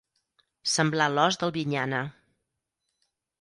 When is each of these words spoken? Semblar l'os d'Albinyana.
Semblar 0.75 1.07
l'os 1.17 1.37
d'Albinyana. 1.43 2.01